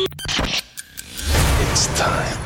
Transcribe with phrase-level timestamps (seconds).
[0.00, 2.38] It's time.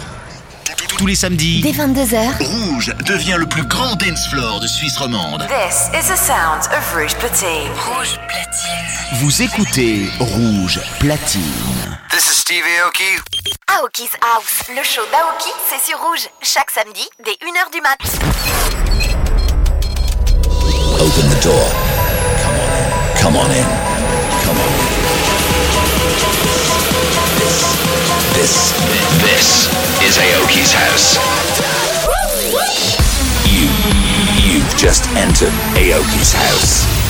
[0.98, 5.46] Tous les samedis, dès 22h, Rouge devient le plus grand dance floor de Suisse romande.
[5.46, 7.70] This is the sound of Rouge Platine.
[7.86, 9.20] Rouge Platine.
[9.20, 11.42] Vous écoutez Rouge Platine.
[12.10, 13.20] This is Stevie Aoki.
[13.68, 17.98] Aoki's House, le show d'Aoki, c'est sur Rouge, chaque samedi dès 1h du mat.
[21.00, 21.70] Open the door.
[22.42, 23.22] Come on in.
[23.22, 23.83] Come on in.
[29.24, 29.68] This
[30.04, 31.16] is Aoki's house.
[33.48, 33.68] You,
[34.36, 37.03] you've just entered Aoki's house.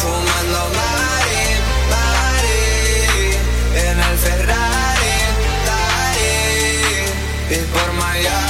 [0.00, 1.44] fumando Mari,
[1.92, 3.34] Mari,
[3.74, 5.16] en el Ferrari,
[5.66, 8.49] Dari, y por Miami.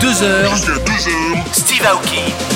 [0.00, 1.52] 2h.
[1.52, 2.53] Steve Aoki.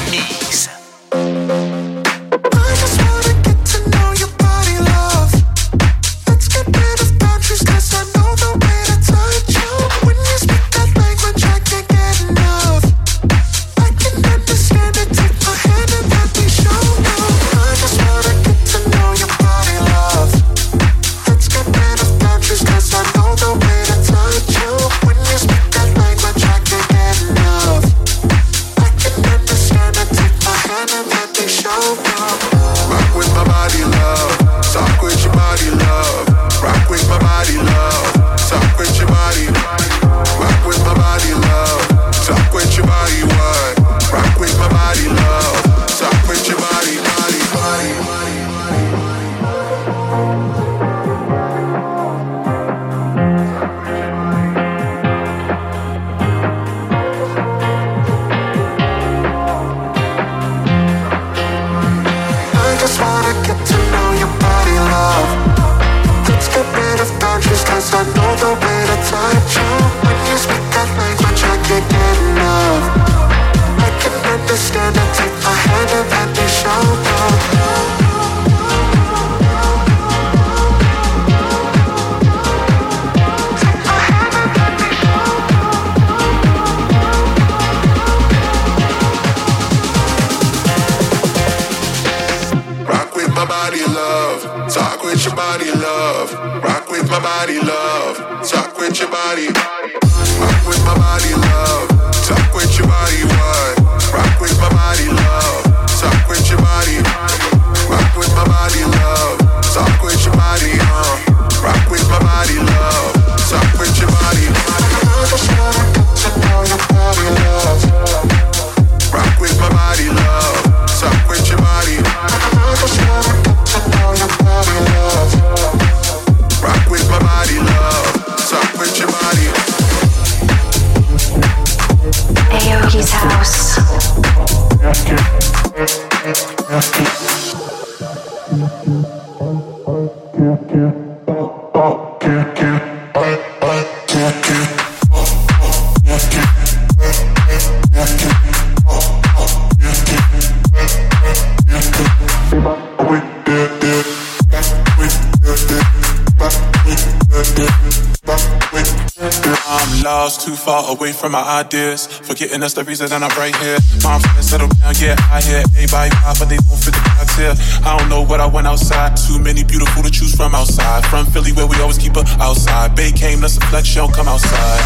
[160.39, 162.07] Too far away from my ideas.
[162.07, 163.79] Forgetting that's the reason that I'm right here.
[164.03, 167.55] My friends settle down, yeah, I hear everybody pop, but they don't fit the criteria.
[167.85, 169.17] I don't know what I want outside.
[169.17, 171.05] Too many beautiful to choose from outside.
[171.07, 172.95] From Philly, where we always keep her outside.
[172.95, 174.83] Bay came, let's flex, show, come outside.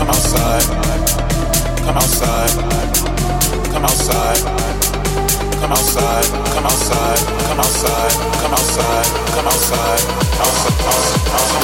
[0.00, 0.64] Come outside.
[1.84, 2.50] Come outside.
[3.70, 4.42] Come outside.
[5.62, 8.12] Come outside, come outside, come outside, come outside,
[8.42, 10.02] come outside, come outside,
[10.36, 10.92] come outside,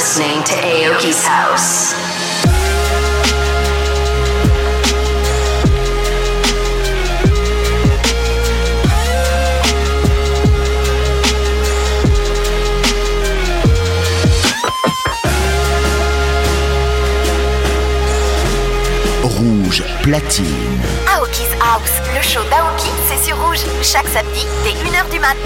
[0.09, 1.93] listening to Aoki's house.
[19.23, 20.47] Rouge platine.
[21.07, 25.37] Aoki's House, le show d'Aoki, c'est sur Rouge, chaque samedi dès 1h du mat.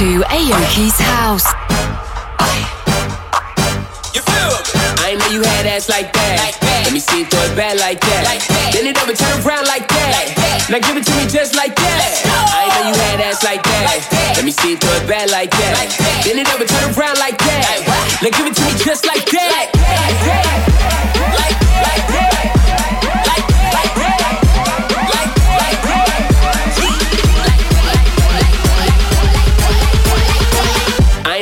[0.00, 1.44] To Aoki's House.
[4.16, 4.52] You feel
[5.04, 6.40] I know you had ass like that.
[6.40, 6.88] Like that.
[6.88, 8.24] Let me see it throw it back like that.
[8.24, 8.72] Like that.
[8.72, 10.08] Then it over turn around like that.
[10.16, 10.72] Like that.
[10.72, 12.16] Now give it to me just like that.
[12.24, 13.84] I know you had ass like that.
[13.84, 14.40] Like that.
[14.40, 15.76] Let me see it throw it back like that.
[15.76, 16.24] Like that.
[16.24, 17.60] Then it over turn around like that.
[17.60, 17.84] Like
[18.24, 19.68] now give it to me just like that.
[19.68, 20.69] Like that.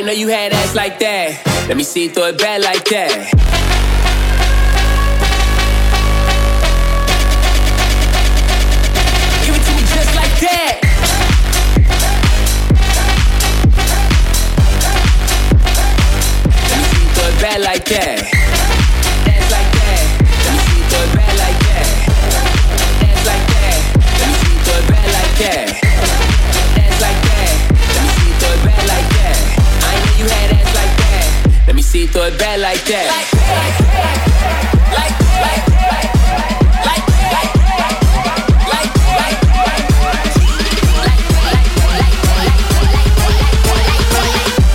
[0.09, 1.65] Know you had ass like that.
[1.67, 3.58] Let me see you throw it back like that.
[32.11, 33.07] Throw it back like that.
[33.09, 33.79] Like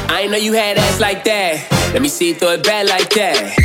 [0.09, 1.91] I know you had ass like that.
[1.93, 3.64] Let me see you throw it back like that.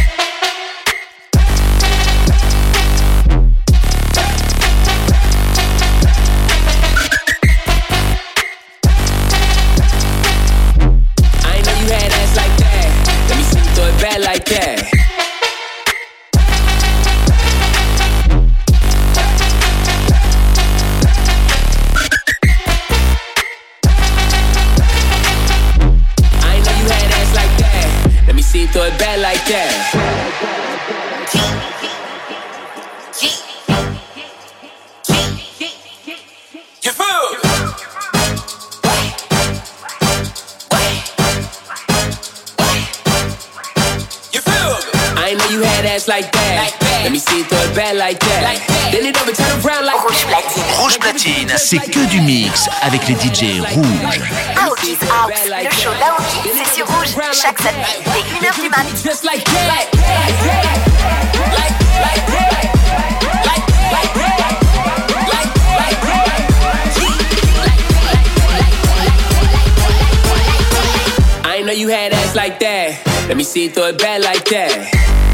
[51.70, 54.22] C'est que du mix avec les DJ rouges.
[54.60, 58.02] Aoki's House, le show d'Aoki, c'est sur Rouge chaque samedi
[58.42, 58.88] dès 1h du mat.
[71.46, 72.98] I know you had ass like that.
[73.28, 74.72] Let me see you throw it back like that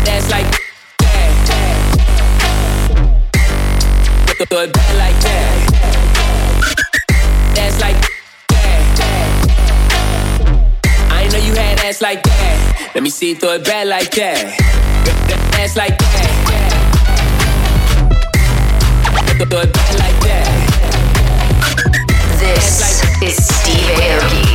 [0.09, 1.29] ass like that.
[4.49, 5.14] Throw it back like that.
[7.65, 7.98] Ass like
[8.50, 8.84] that.
[11.10, 12.91] I know you had ass like that.
[12.93, 14.53] Let me see you throw it back like that.
[15.60, 16.29] Ass like that.
[19.50, 20.48] Throw it back like that.
[22.39, 24.45] This is Steve Aoki.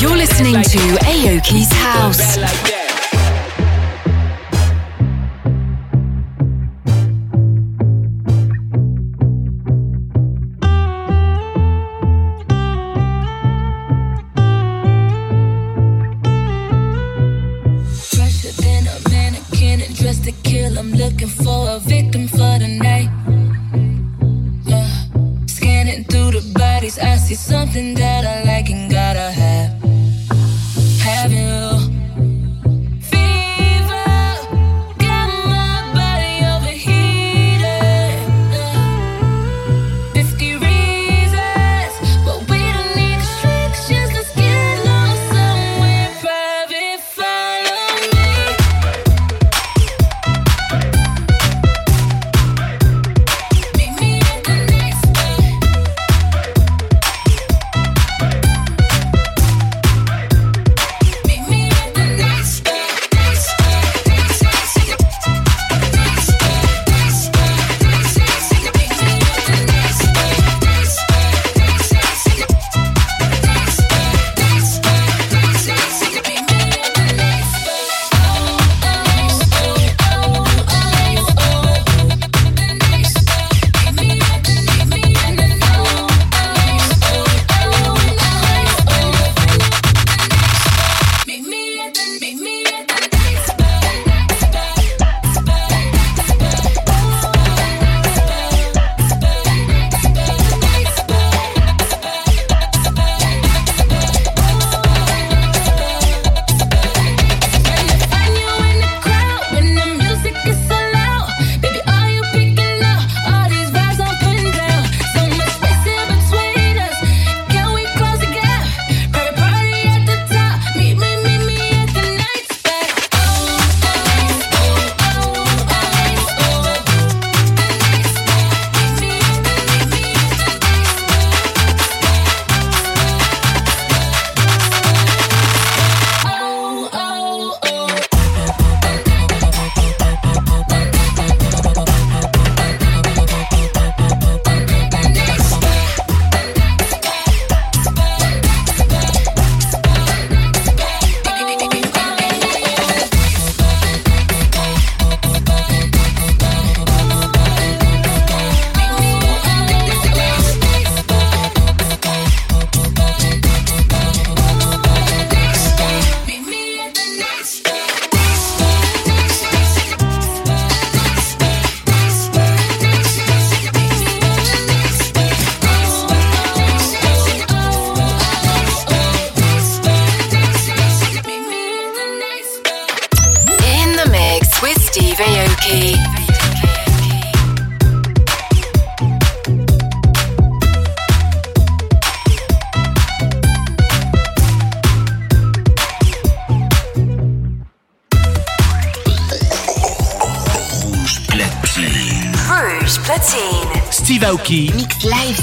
[0.00, 2.87] You're listening to Aoki's House.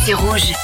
[0.05, 0.54] C'est rouge.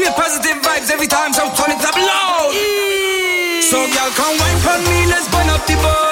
[0.00, 2.52] Straight positive vibes every time, so turn it up loud.
[3.60, 6.09] So, girl, come wine for me, let's burn up the boat.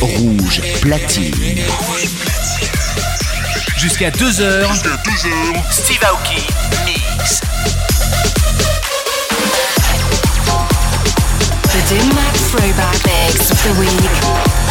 [0.00, 1.34] Rouge platine.
[3.76, 4.68] Jusqu'à 2h.
[4.68, 4.96] Jusqu'à
[5.70, 6.46] Steve Aoki
[6.86, 7.40] mix.
[11.72, 11.94] The
[13.04, 14.67] Mix the Week.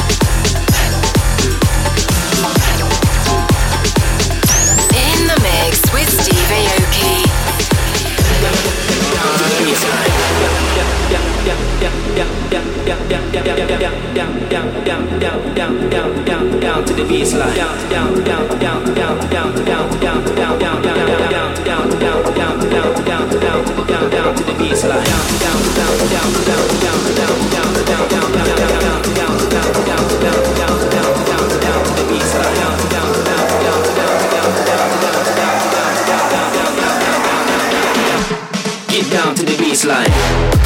[39.77, 40.56] baseline.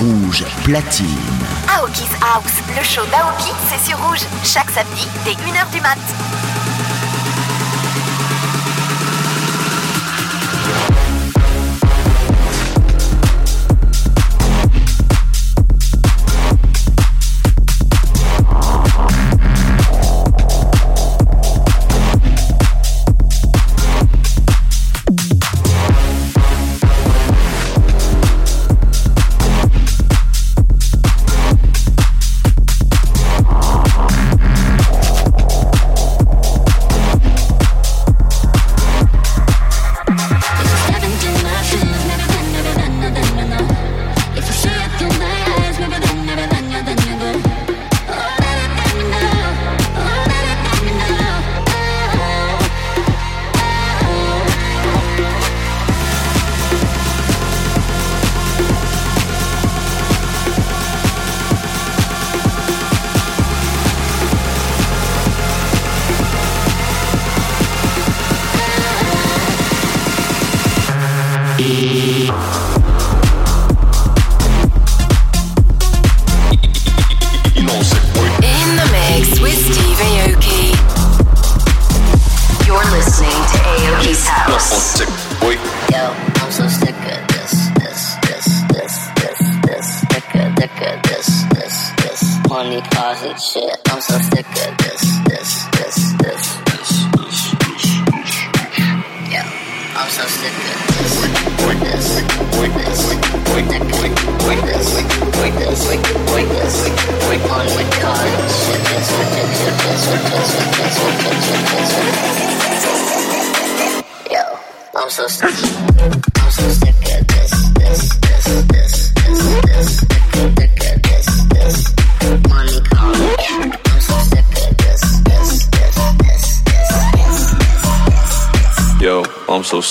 [0.00, 1.06] Rouge Platine.
[1.68, 6.39] Aoki's House, le show d'Aoki, c'est sur Rouge, chaque samedi dès 1h du mat'.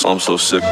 [0.10, 0.64] I'm so sick.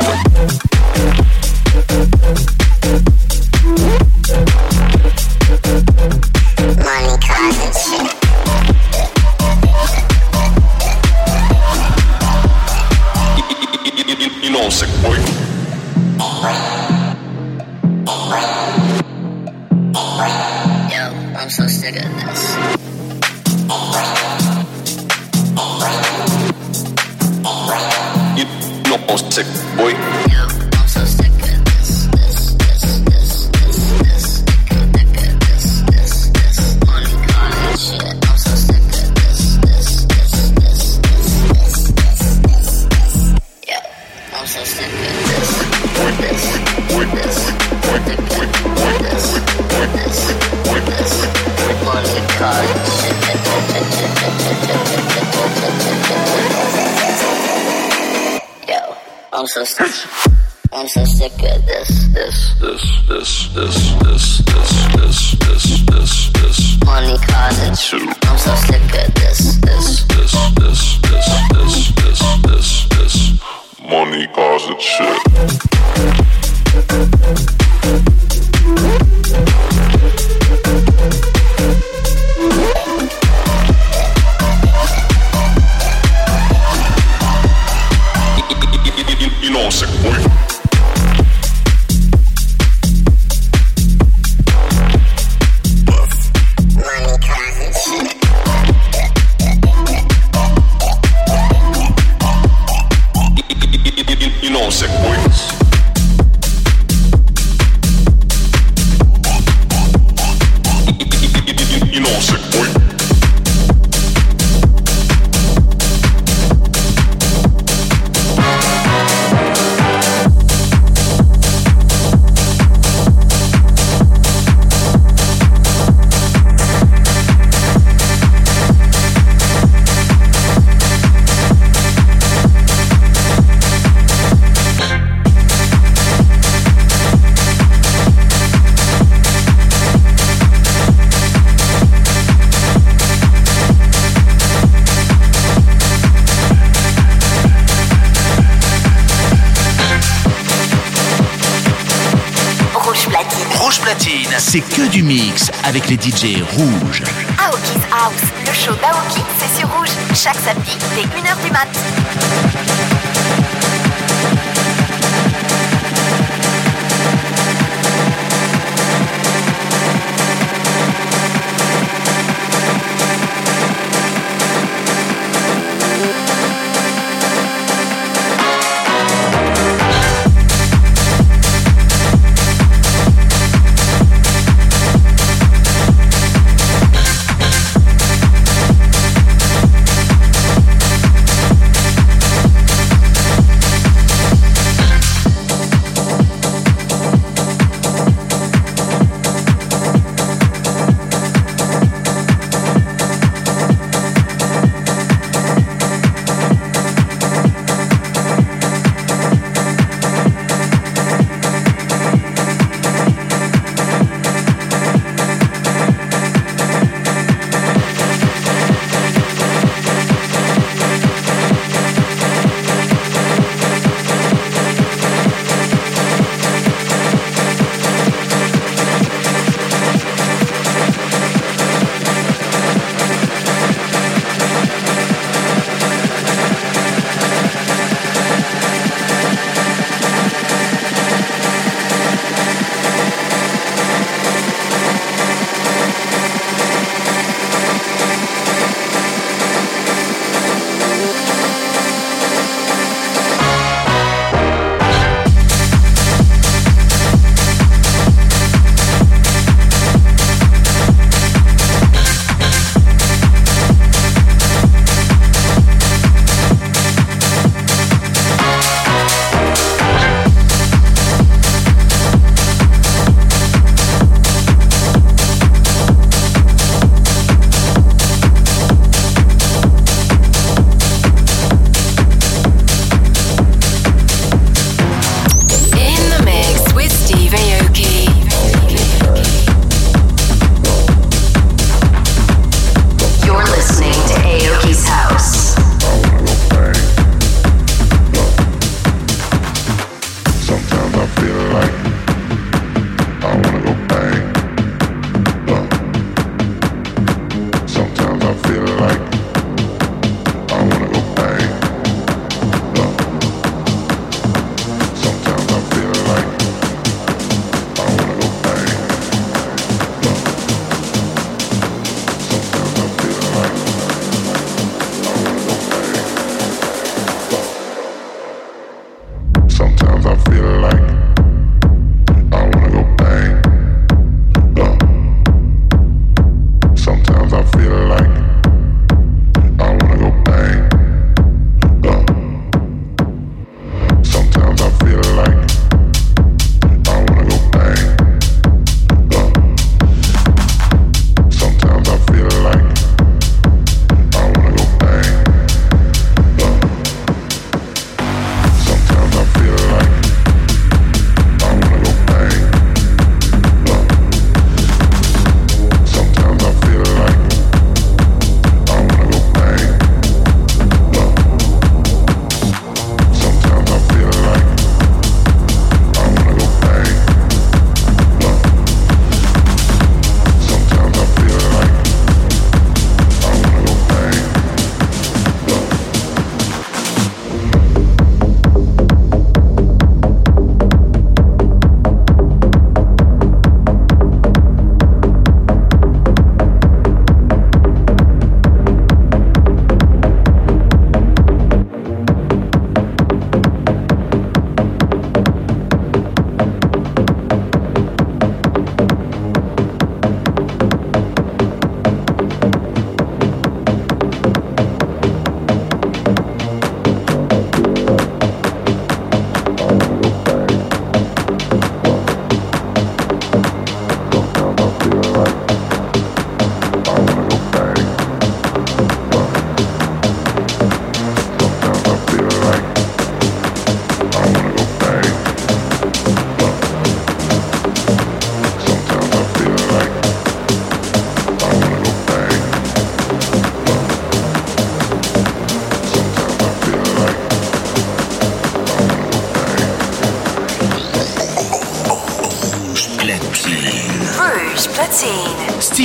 [155.08, 157.02] Mix avec les DJ rouges.
[157.40, 161.97] Aoki's House, le show d'Aoki, c'est sur rouge, chaque samedi dès 1h du mat'.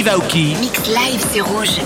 [0.03, 0.59] Steve.
[0.59, 1.79] Mix live, c'est rouge.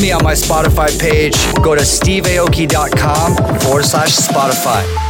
[0.00, 1.34] Me on my Spotify page.
[1.62, 5.07] Go to steveaoki.com forward slash Spotify.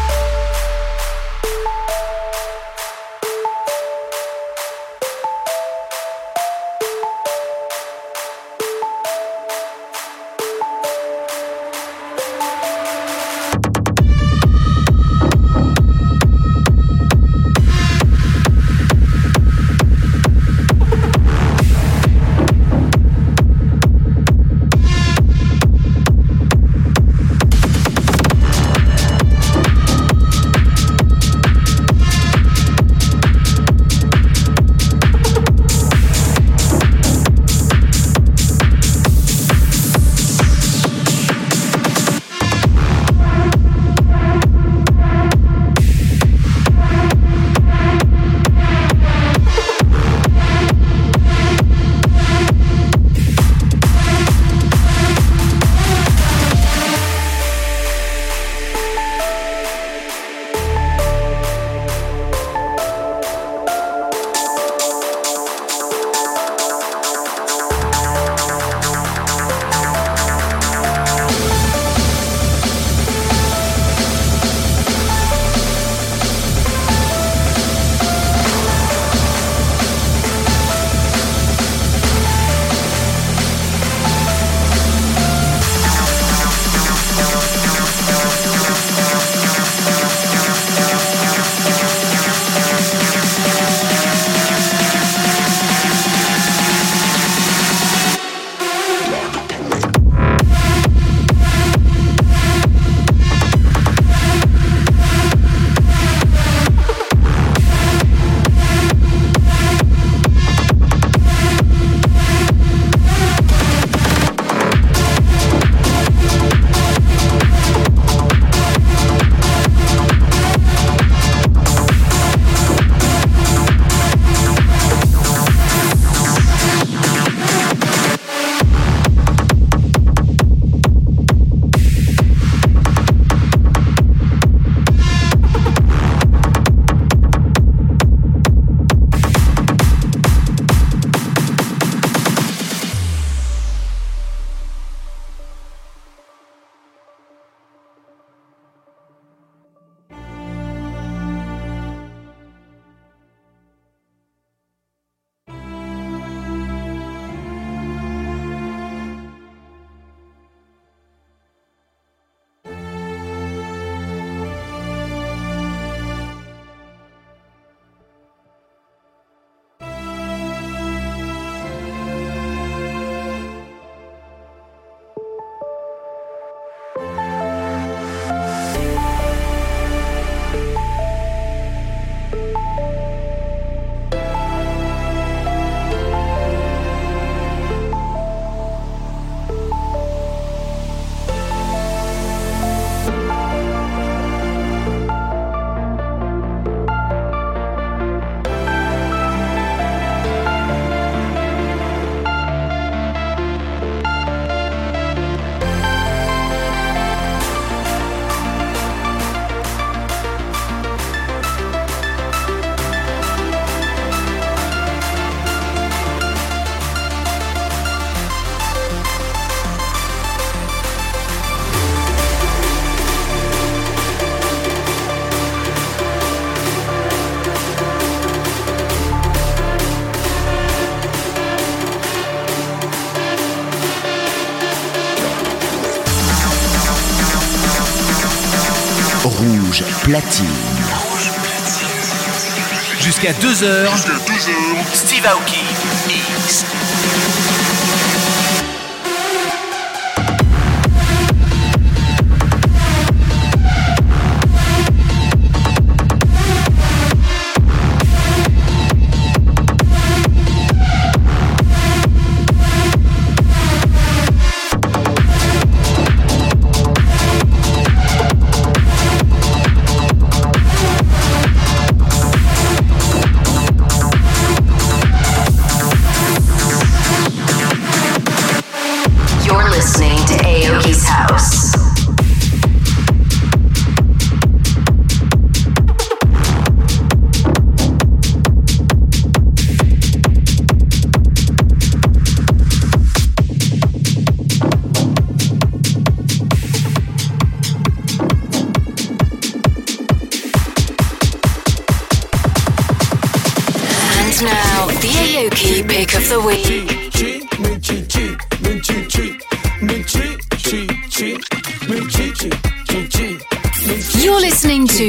[243.28, 244.94] Jusqu'à 2h.
[244.94, 245.60] Steve Aoki.
[246.08, 246.64] X.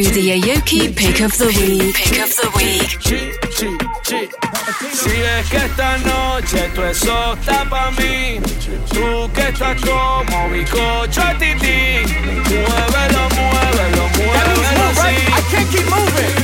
[0.09, 1.95] listening the Aoki pick of the week.
[1.95, 2.89] Pick of the week.
[4.93, 8.39] Si es que esta noche tú eso está pa' mí.
[8.89, 12.03] Tú que estás como bizcocho a tití
[12.49, 15.15] Muévelo, muévelo, muévelo así.
[15.27, 16.38] I can't keep moving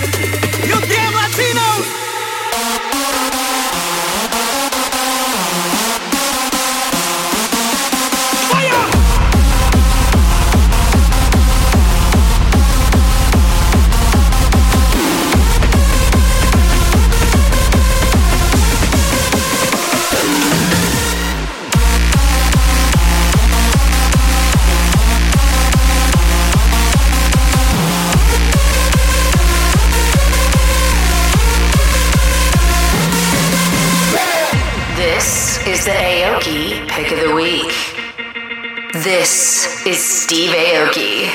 [39.05, 41.29] This is Steve Aoki.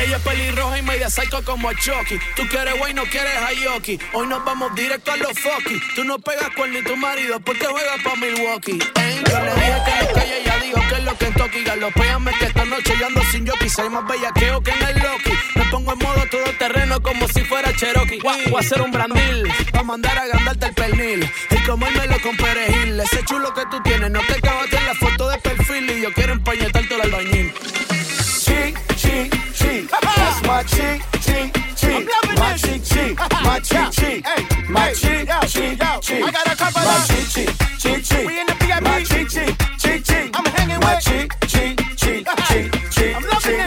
[0.00, 2.20] Ella es pelirroja y media psycho como Chucky.
[2.36, 3.98] Tú quieres güey, no quieres Hayoki.
[4.12, 5.80] Hoy nos vamos directo a los fucky.
[5.96, 8.78] Tú no pegas con ni tu marido porque juegas pa' Milwaukee.
[8.94, 11.64] Ey, yo le dije que no calle, ella dijo que es lo que en Toki.
[11.64, 13.68] Galopéame que esta noche yo sin jockey.
[13.68, 15.32] Soy más bellaqueo que en el Loki.
[15.56, 18.20] Me pongo en modo todo terreno como si fuera Cherokee.
[18.20, 21.32] Voy a hacer un brandil pa' mandar a gandarte el pernil.
[21.50, 23.00] Y comérmelo con perejil.
[23.00, 25.39] Ese chulo que tú tienes, no te acabaste en la foto de
[25.70, 27.52] perfil y yo quiero empañetarte el albañil.
[28.40, 32.08] Chic, chic, chic, that's my chic, chic, chic,
[32.38, 34.24] my chic, chic, my chic, chic,
[34.68, 38.54] my chic, chic, chic, I got a my chic, chic, chic, chic, we in the
[38.54, 43.24] VIP, my chic, chic, chic, chic, I'm hanging with chic, chic, chic, chic, chic, I'm
[43.24, 43.60] loving.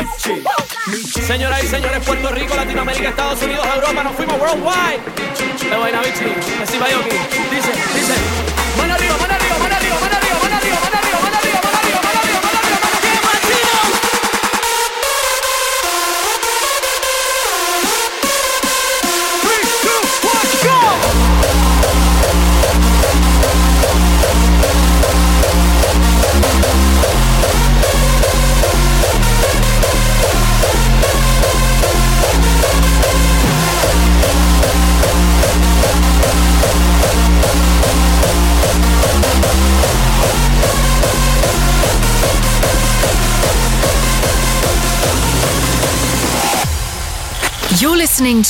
[1.25, 4.99] Señoras y señores, Puerto Rico, Latinoamérica, Estados Unidos, Europa, nos fuimos worldwide.
[6.61, 6.87] Así va
[7.51, 8.02] Dice, dice.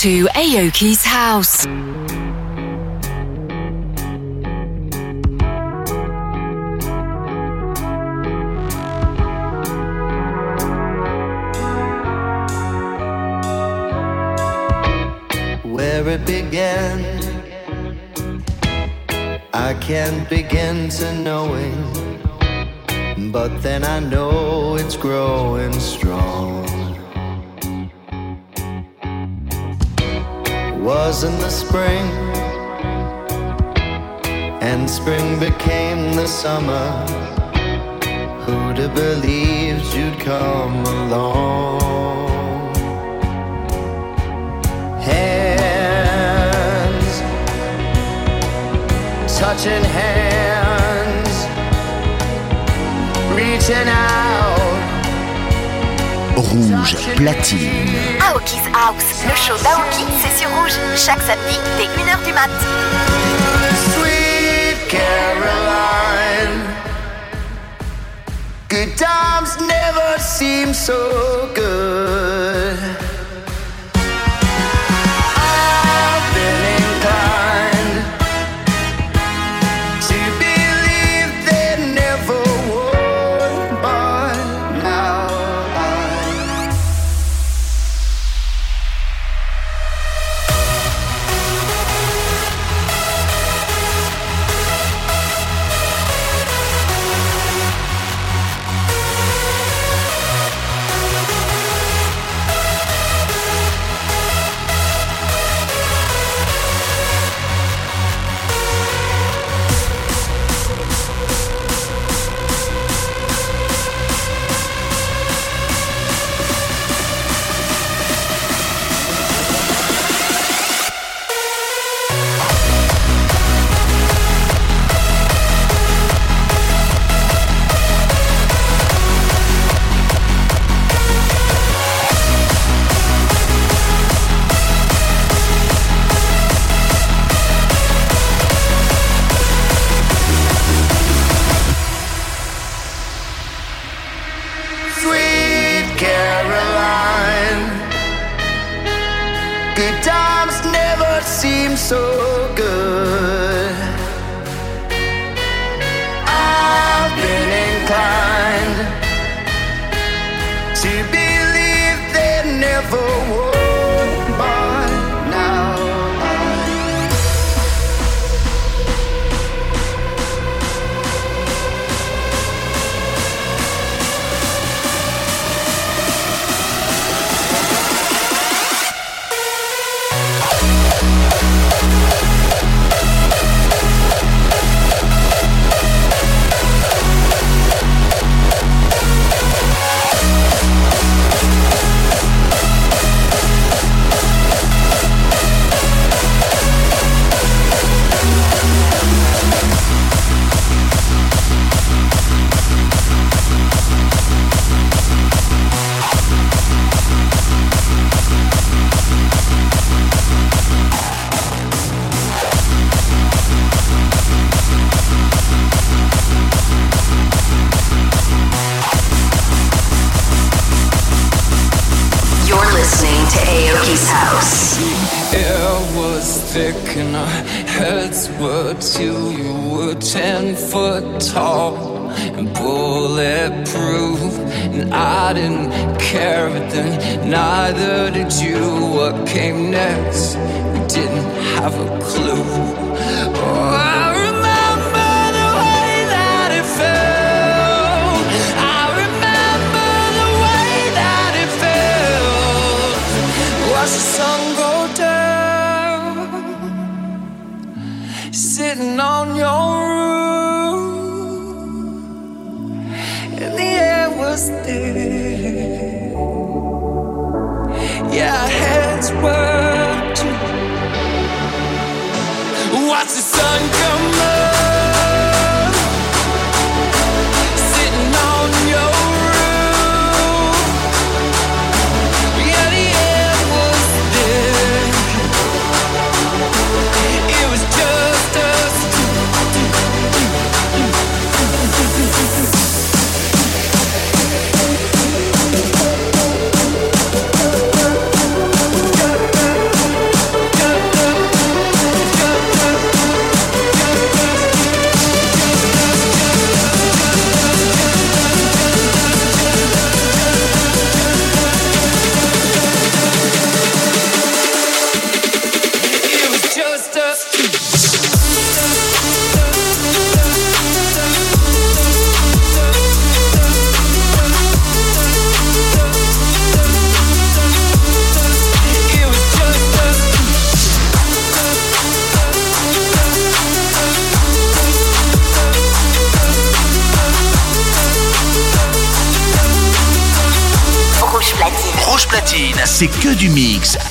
[0.03, 1.65] To Aoki's House.
[15.63, 16.99] where it began.
[19.53, 21.81] I can't begin to knowing,
[23.31, 25.62] but then I know it's growing
[35.49, 36.87] became the summer.
[38.43, 42.73] Who'd have believed you'd come along?
[45.09, 47.13] Hands
[49.37, 51.35] touching hands,
[53.35, 54.79] reaching out.
[56.37, 58.17] Rouge platine.
[58.27, 62.49] Aoki's House, le show d'Aoki, c'est sur Rouge, chaque samedi dès 1h du mat.
[64.93, 66.59] Caroline.
[68.69, 71.72] Good times never seem so good.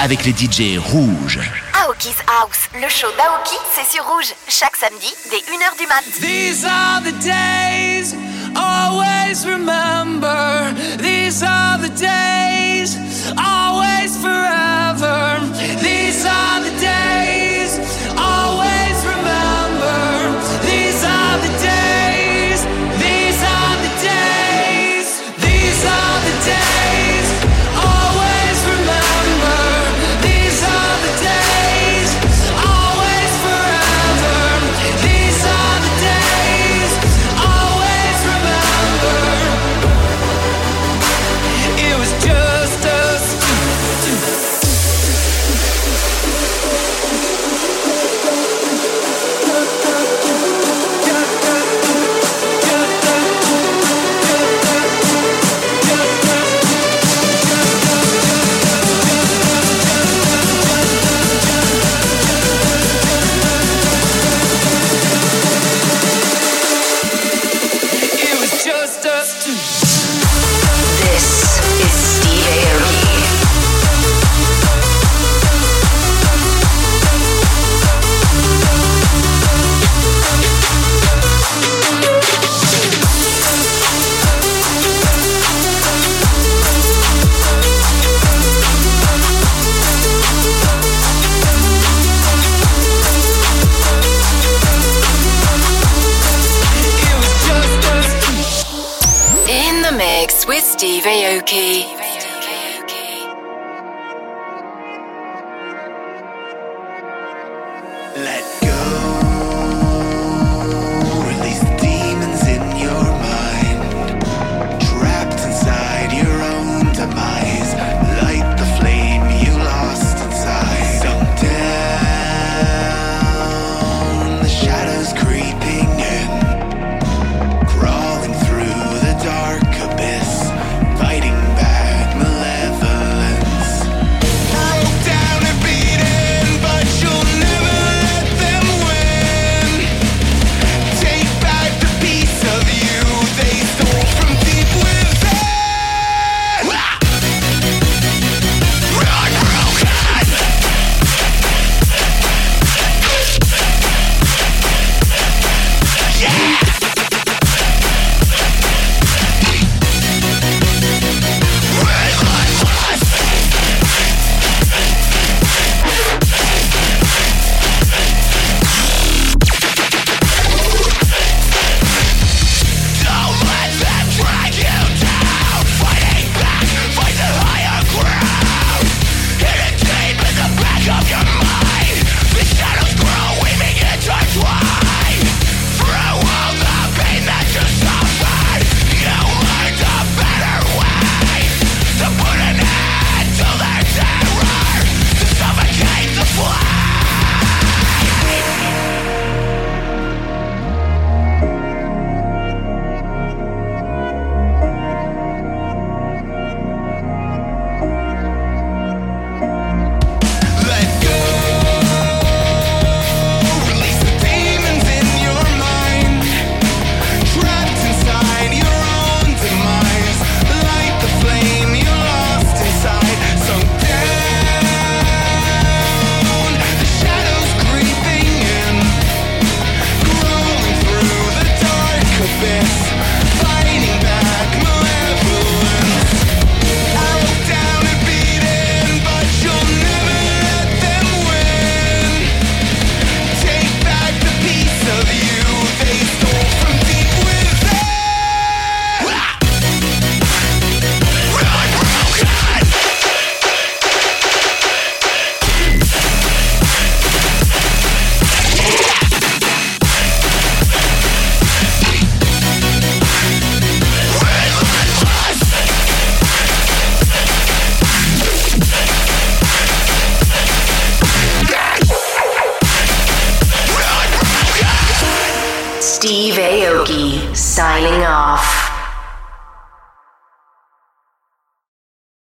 [0.03, 1.38] avec les DJ rouges.
[1.84, 6.03] Aoki's House, le show d'Aoki, c'est sur rouge, chaque samedi dès 1h du mat.
[6.20, 8.16] These are the days,
[8.57, 10.74] always remember.
[10.98, 12.98] These are the days,
[13.38, 15.38] always forever.
[15.80, 17.51] These are the days.